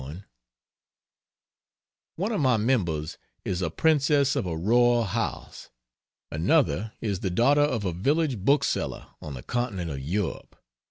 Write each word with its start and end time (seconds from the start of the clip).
One 2.15 2.31
of 2.31 2.41
my 2.41 2.57
Members 2.57 3.19
is 3.45 3.61
a 3.61 3.69
Princess 3.69 4.35
of 4.35 4.47
a 4.47 4.57
royal 4.57 5.03
house, 5.03 5.69
another 6.31 6.93
is 7.01 7.19
the 7.19 7.29
daughter 7.29 7.61
of 7.61 7.85
a 7.85 7.93
village 7.93 8.39
book 8.39 8.63
seller 8.63 9.05
on 9.21 9.35
the 9.35 9.43
continent 9.43 9.91
of 9.91 9.99
Europe. 9.99 10.55